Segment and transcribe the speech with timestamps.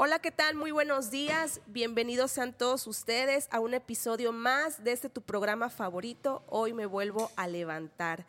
[0.00, 0.54] Hola, ¿qué tal?
[0.54, 1.60] Muy buenos días.
[1.66, 6.44] Bienvenidos sean todos ustedes a un episodio más de este tu programa favorito.
[6.46, 8.24] Hoy me vuelvo a levantar.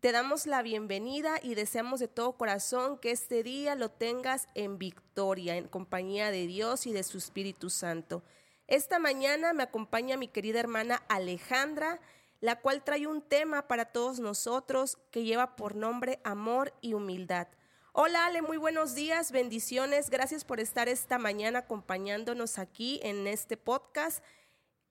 [0.00, 4.78] Te damos la bienvenida y deseamos de todo corazón que este día lo tengas en
[4.78, 8.22] victoria, en compañía de Dios y de su Espíritu Santo.
[8.66, 12.00] Esta mañana me acompaña mi querida hermana Alejandra,
[12.40, 17.46] la cual trae un tema para todos nosotros que lleva por nombre amor y humildad.
[17.92, 23.56] Hola Ale, muy buenos días, bendiciones, gracias por estar esta mañana acompañándonos aquí en este
[23.56, 24.22] podcast.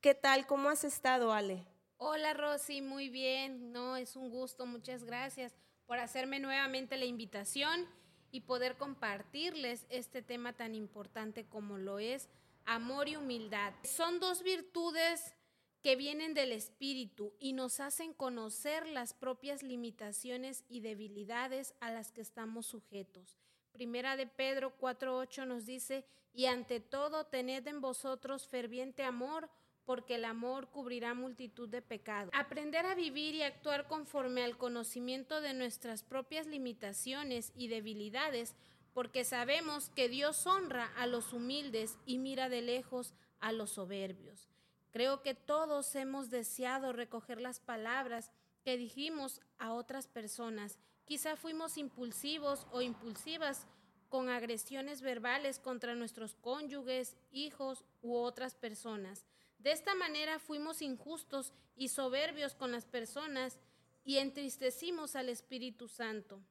[0.02, 0.46] ¿Qué tal?
[0.46, 1.66] ¿Cómo has estado Ale?
[1.96, 3.72] Hola Rosy, muy bien.
[3.72, 4.66] No, es un gusto.
[4.66, 7.88] Muchas gracias por hacerme nuevamente la invitación
[8.32, 12.28] y poder compartirles este tema tan importante como lo es
[12.66, 13.74] amor y humildad.
[13.84, 15.36] Son dos virtudes
[15.82, 22.12] que vienen del espíritu y nos hacen conocer las propias limitaciones y debilidades a las
[22.12, 23.38] que estamos sujetos.
[23.72, 29.50] Primera de Pedro 4:8 nos dice, "Y ante todo tened en vosotros ferviente amor,
[29.90, 32.30] porque el amor cubrirá multitud de pecados.
[32.36, 38.56] Aprender a vivir y actuar conforme al conocimiento de nuestras propias limitaciones y debilidades,
[38.94, 44.52] porque sabemos que Dios honra a los humildes y mira de lejos a los soberbios.
[44.92, 48.32] Creo que todos hemos deseado recoger las palabras
[48.64, 50.80] que dijimos a otras personas.
[51.06, 53.68] Quizá fuimos impulsivos o impulsivas
[54.10, 59.26] con agresiones verbales contra nuestros cónyuges, hijos u otras personas.
[59.60, 63.60] De esta manera fuimos injustos y soberbios con las personas
[64.04, 66.42] y entristecimos al Espíritu Santo.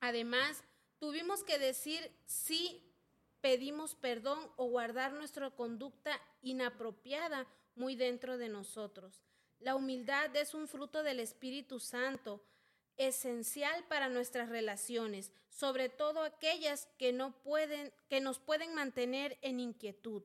[0.00, 0.64] Además,
[0.98, 2.82] tuvimos que decir si
[3.40, 9.22] pedimos perdón o guardar nuestra conducta inapropiada muy dentro de nosotros.
[9.58, 12.42] La humildad es un fruto del Espíritu Santo,
[12.96, 19.60] esencial para nuestras relaciones, sobre todo aquellas que no pueden que nos pueden mantener en
[19.60, 20.22] inquietud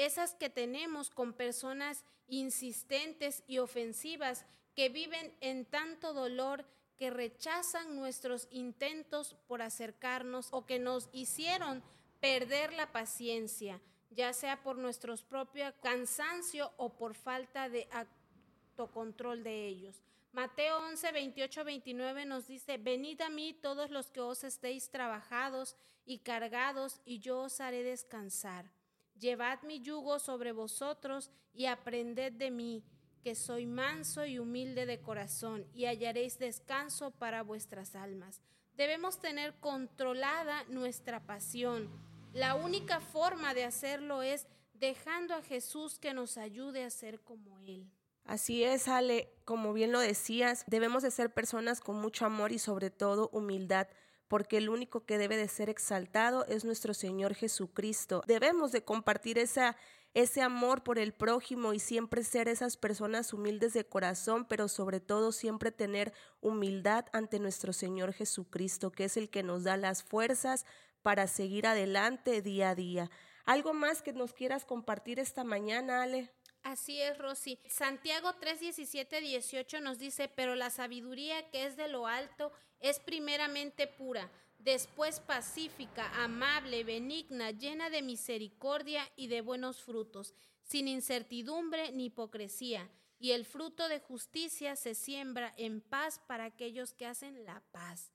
[0.00, 6.64] esas que tenemos con personas insistentes y ofensivas que viven en tanto dolor
[6.96, 11.82] que rechazan nuestros intentos por acercarnos o que nos hicieron
[12.20, 13.80] perder la paciencia,
[14.10, 20.02] ya sea por nuestro propio cansancio o por falta de autocontrol de ellos.
[20.32, 25.76] Mateo 11, 28, 29 nos dice, venid a mí todos los que os estéis trabajados
[26.04, 28.70] y cargados, y yo os haré descansar.
[29.18, 32.84] Llevad mi yugo sobre vosotros y aprended de mí,
[33.22, 38.40] que soy manso y humilde de corazón, y hallaréis descanso para vuestras almas.
[38.76, 41.90] Debemos tener controlada nuestra pasión.
[42.32, 47.58] La única forma de hacerlo es dejando a Jesús que nos ayude a ser como
[47.60, 47.90] Él.
[48.24, 52.58] Así es, Ale, como bien lo decías, debemos de ser personas con mucho amor y
[52.58, 53.88] sobre todo humildad
[54.30, 58.22] porque el único que debe de ser exaltado es nuestro Señor Jesucristo.
[58.28, 59.76] Debemos de compartir esa,
[60.14, 65.00] ese amor por el prójimo y siempre ser esas personas humildes de corazón, pero sobre
[65.00, 70.04] todo siempre tener humildad ante nuestro Señor Jesucristo, que es el que nos da las
[70.04, 70.64] fuerzas
[71.02, 73.10] para seguir adelante día a día.
[73.44, 76.30] ¿Algo más que nos quieras compartir esta mañana, Ale?
[76.62, 77.58] Así es, Rosy.
[77.68, 83.00] Santiago 3, 17, 18 nos dice, pero la sabiduría que es de lo alto es
[83.00, 91.92] primeramente pura, después pacífica, amable, benigna, llena de misericordia y de buenos frutos, sin incertidumbre
[91.92, 92.90] ni hipocresía.
[93.18, 98.12] Y el fruto de justicia se siembra en paz para aquellos que hacen la paz.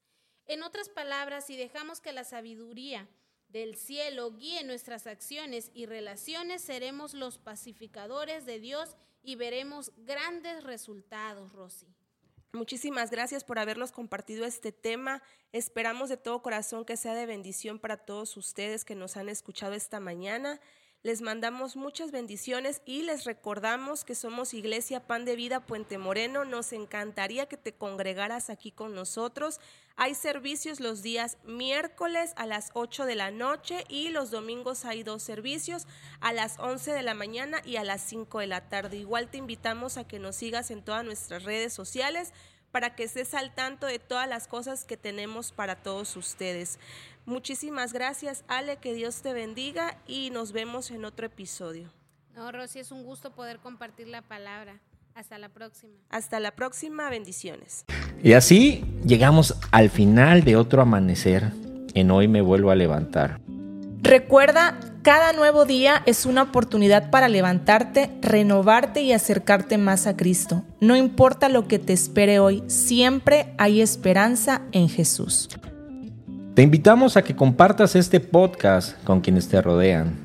[0.47, 3.07] En otras palabras, si dejamos que la sabiduría
[3.49, 10.63] del cielo guíe nuestras acciones y relaciones, seremos los pacificadores de Dios y veremos grandes
[10.63, 11.87] resultados, Rosy.
[12.53, 15.21] Muchísimas gracias por habernos compartido este tema.
[15.51, 19.73] Esperamos de todo corazón que sea de bendición para todos ustedes que nos han escuchado
[19.73, 20.61] esta mañana.
[21.05, 26.45] Les mandamos muchas bendiciones y les recordamos que somos Iglesia Pan de Vida Puente Moreno.
[26.45, 29.59] Nos encantaría que te congregaras aquí con nosotros.
[29.97, 35.03] Hay servicios los días miércoles a las 8 de la noche y los domingos hay
[35.03, 35.85] dos servicios
[36.21, 38.97] a las 11 de la mañana y a las 5 de la tarde.
[38.97, 42.33] Igual te invitamos a que nos sigas en todas nuestras redes sociales
[42.75, 46.77] para que estés al tanto de todas las cosas que tenemos para todos ustedes.
[47.25, 51.89] Muchísimas gracias, Ale, que Dios te bendiga y nos vemos en otro episodio.
[52.35, 54.79] No, Rosy, es un gusto poder compartir la palabra.
[55.15, 55.93] Hasta la próxima.
[56.09, 57.85] Hasta la próxima, bendiciones.
[58.21, 61.51] Y así llegamos al final de otro amanecer.
[61.93, 63.39] En hoy me vuelvo a levantar.
[64.01, 70.63] Recuerda, cada nuevo día es una oportunidad para levantarte, renovarte y acercarte más a Cristo.
[70.79, 75.49] No importa lo que te espere hoy, siempre hay esperanza en Jesús.
[76.55, 80.15] Te invitamos a que compartas este podcast con quienes te rodean.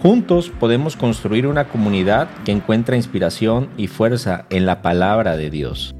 [0.00, 5.94] Juntos podemos construir una comunidad que encuentra inspiración y fuerza en la palabra de Dios.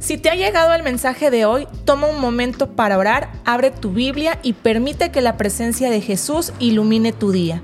[0.00, 3.92] Si te ha llegado el mensaje de hoy, toma un momento para orar, abre tu
[3.92, 7.62] Biblia y permite que la presencia de Jesús ilumine tu día.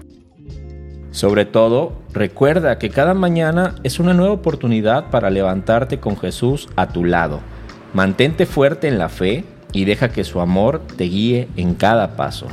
[1.10, 6.90] Sobre todo, recuerda que cada mañana es una nueva oportunidad para levantarte con Jesús a
[6.90, 7.40] tu lado.
[7.94, 12.46] Mantente fuerte en la fe y deja que su amor te guíe en cada paso.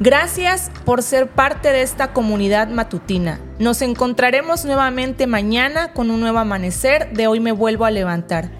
[0.00, 3.40] Gracias por ser parte de esta comunidad matutina.
[3.58, 8.50] Nos encontraremos nuevamente mañana con un nuevo amanecer de Hoy me vuelvo a levantar.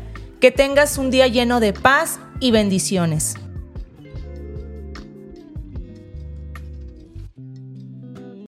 [0.40, 3.36] Que tengas un día lleno de paz y bendiciones.